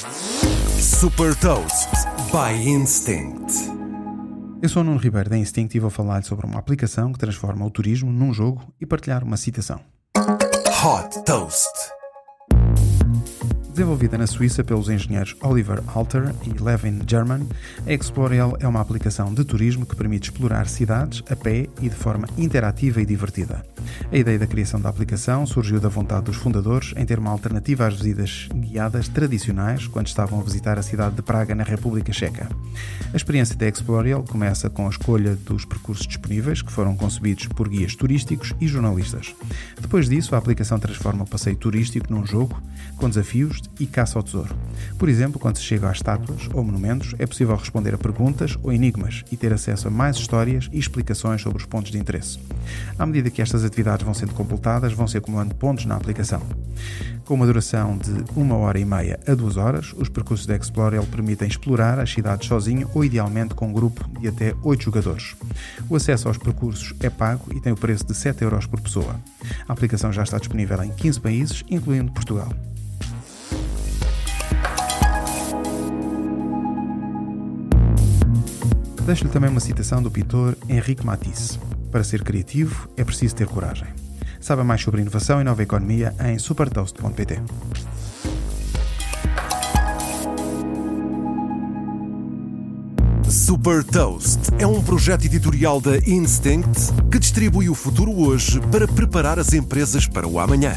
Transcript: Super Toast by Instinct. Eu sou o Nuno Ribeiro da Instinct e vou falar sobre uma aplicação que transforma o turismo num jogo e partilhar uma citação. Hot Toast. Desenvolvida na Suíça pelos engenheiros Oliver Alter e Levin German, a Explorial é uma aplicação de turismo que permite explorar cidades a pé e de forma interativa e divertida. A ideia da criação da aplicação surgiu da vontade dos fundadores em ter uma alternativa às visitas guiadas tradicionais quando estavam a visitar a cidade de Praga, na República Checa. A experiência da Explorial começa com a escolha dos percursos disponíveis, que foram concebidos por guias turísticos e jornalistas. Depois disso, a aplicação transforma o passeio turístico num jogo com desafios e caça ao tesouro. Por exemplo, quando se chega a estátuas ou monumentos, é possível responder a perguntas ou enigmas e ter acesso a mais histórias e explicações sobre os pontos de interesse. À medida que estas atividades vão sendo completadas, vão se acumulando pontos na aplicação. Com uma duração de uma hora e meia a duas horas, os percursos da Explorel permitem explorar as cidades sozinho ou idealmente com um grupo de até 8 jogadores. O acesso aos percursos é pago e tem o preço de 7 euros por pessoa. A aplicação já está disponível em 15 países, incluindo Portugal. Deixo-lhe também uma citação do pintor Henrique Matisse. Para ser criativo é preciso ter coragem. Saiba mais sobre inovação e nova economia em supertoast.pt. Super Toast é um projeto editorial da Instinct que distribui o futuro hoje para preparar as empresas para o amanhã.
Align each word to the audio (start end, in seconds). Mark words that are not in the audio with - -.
Super 0.00 1.34
Toast 1.36 1.90
by 2.32 2.66
Instinct. 2.66 3.52
Eu 4.62 4.68
sou 4.68 4.80
o 4.80 4.84
Nuno 4.84 4.98
Ribeiro 4.98 5.28
da 5.28 5.36
Instinct 5.36 5.76
e 5.76 5.80
vou 5.80 5.90
falar 5.90 6.24
sobre 6.24 6.46
uma 6.46 6.58
aplicação 6.58 7.12
que 7.12 7.18
transforma 7.18 7.66
o 7.66 7.70
turismo 7.70 8.10
num 8.10 8.32
jogo 8.32 8.62
e 8.80 8.86
partilhar 8.86 9.22
uma 9.22 9.36
citação. 9.36 9.78
Hot 10.16 11.22
Toast. 11.26 11.99
Desenvolvida 13.80 14.18
na 14.18 14.26
Suíça 14.26 14.62
pelos 14.62 14.90
engenheiros 14.90 15.34
Oliver 15.40 15.82
Alter 15.86 16.34
e 16.44 16.62
Levin 16.62 17.00
German, 17.06 17.48
a 17.86 17.92
Explorial 17.94 18.54
é 18.60 18.68
uma 18.68 18.82
aplicação 18.82 19.32
de 19.32 19.42
turismo 19.42 19.86
que 19.86 19.96
permite 19.96 20.30
explorar 20.30 20.68
cidades 20.68 21.22
a 21.30 21.34
pé 21.34 21.66
e 21.80 21.88
de 21.88 21.96
forma 21.96 22.28
interativa 22.36 23.00
e 23.00 23.06
divertida. 23.06 23.64
A 24.12 24.16
ideia 24.18 24.38
da 24.38 24.46
criação 24.46 24.78
da 24.78 24.90
aplicação 24.90 25.46
surgiu 25.46 25.80
da 25.80 25.88
vontade 25.88 26.26
dos 26.26 26.36
fundadores 26.36 26.92
em 26.94 27.06
ter 27.06 27.18
uma 27.18 27.30
alternativa 27.30 27.86
às 27.86 27.94
visitas 27.94 28.50
guiadas 28.54 29.08
tradicionais 29.08 29.86
quando 29.86 30.08
estavam 30.08 30.38
a 30.38 30.42
visitar 30.42 30.78
a 30.78 30.82
cidade 30.82 31.16
de 31.16 31.22
Praga, 31.22 31.54
na 31.54 31.64
República 31.64 32.12
Checa. 32.12 32.50
A 33.14 33.16
experiência 33.16 33.56
da 33.56 33.66
Explorial 33.66 34.22
começa 34.24 34.68
com 34.68 34.88
a 34.88 34.90
escolha 34.90 35.34
dos 35.36 35.64
percursos 35.64 36.06
disponíveis, 36.06 36.60
que 36.60 36.70
foram 36.70 36.94
concebidos 36.94 37.46
por 37.46 37.66
guias 37.66 37.94
turísticos 37.96 38.52
e 38.60 38.68
jornalistas. 38.68 39.34
Depois 39.80 40.06
disso, 40.06 40.34
a 40.34 40.38
aplicação 40.38 40.78
transforma 40.78 41.24
o 41.24 41.26
passeio 41.26 41.56
turístico 41.56 42.12
num 42.12 42.26
jogo 42.26 42.60
com 42.98 43.08
desafios 43.08 43.69
e 43.78 43.86
caça 43.86 44.18
ao 44.18 44.22
tesouro. 44.22 44.54
Por 44.98 45.08
exemplo, 45.08 45.38
quando 45.38 45.56
se 45.56 45.62
chega 45.62 45.88
a 45.88 45.92
estátuas 45.92 46.48
ou 46.52 46.64
monumentos, 46.64 47.14
é 47.18 47.26
possível 47.26 47.56
responder 47.56 47.94
a 47.94 47.98
perguntas 47.98 48.56
ou 48.62 48.72
enigmas 48.72 49.24
e 49.30 49.36
ter 49.36 49.52
acesso 49.52 49.88
a 49.88 49.90
mais 49.90 50.16
histórias 50.16 50.68
e 50.72 50.78
explicações 50.78 51.42
sobre 51.42 51.58
os 51.58 51.66
pontos 51.66 51.90
de 51.90 51.98
interesse. 51.98 52.38
À 52.98 53.06
medida 53.06 53.30
que 53.30 53.42
estas 53.42 53.64
atividades 53.64 54.04
vão 54.04 54.14
sendo 54.14 54.34
completadas, 54.34 54.92
vão 54.92 55.06
se 55.06 55.16
acumulando 55.16 55.54
pontos 55.54 55.84
na 55.84 55.96
aplicação. 55.96 56.42
Com 57.24 57.34
uma 57.34 57.46
duração 57.46 57.96
de 57.96 58.24
uma 58.34 58.56
hora 58.56 58.78
e 58.78 58.84
meia 58.84 59.20
a 59.26 59.34
duas 59.34 59.56
horas, 59.56 59.94
os 59.96 60.08
percursos 60.08 60.46
da 60.46 60.56
Explorel 60.56 61.04
permitem 61.04 61.46
explorar 61.46 61.98
as 62.00 62.10
cidades 62.12 62.48
sozinho 62.48 62.90
ou 62.92 63.04
idealmente 63.04 63.54
com 63.54 63.68
um 63.68 63.72
grupo 63.72 64.04
de 64.18 64.26
até 64.26 64.54
8 64.62 64.82
jogadores. 64.82 65.36
O 65.88 65.94
acesso 65.94 66.26
aos 66.26 66.38
percursos 66.38 66.92
é 67.00 67.08
pago 67.08 67.44
e 67.54 67.60
tem 67.60 67.72
o 67.72 67.76
preço 67.76 68.04
de 68.04 68.14
7 68.14 68.42
euros 68.42 68.66
por 68.66 68.80
pessoa. 68.80 69.20
A 69.68 69.72
aplicação 69.72 70.12
já 70.12 70.24
está 70.24 70.38
disponível 70.38 70.82
em 70.82 70.90
15 70.90 71.20
países, 71.20 71.64
incluindo 71.70 72.12
Portugal. 72.12 72.52
Deixo-lhe 79.04 79.30
também 79.30 79.50
uma 79.50 79.60
citação 79.60 80.02
do 80.02 80.10
pintor 80.10 80.56
Henrique 80.68 81.04
Matisse. 81.04 81.58
Para 81.90 82.04
ser 82.04 82.22
criativo 82.22 82.88
é 82.96 83.04
preciso 83.04 83.34
ter 83.34 83.46
coragem. 83.46 83.88
Saiba 84.40 84.64
mais 84.64 84.82
sobre 84.82 85.00
inovação 85.02 85.40
e 85.40 85.44
nova 85.44 85.62
economia 85.62 86.14
em 86.24 86.38
supertoast.pt. 86.38 87.40
Super 93.28 93.84
Toast 93.84 94.40
é 94.58 94.66
um 94.66 94.82
projeto 94.82 95.24
editorial 95.24 95.80
da 95.80 95.98
Instinct 95.98 96.92
que 97.10 97.18
distribui 97.18 97.68
o 97.68 97.74
futuro 97.74 98.12
hoje 98.12 98.60
para 98.72 98.88
preparar 98.88 99.38
as 99.38 99.52
empresas 99.52 100.06
para 100.06 100.26
o 100.26 100.40
amanhã. 100.40 100.74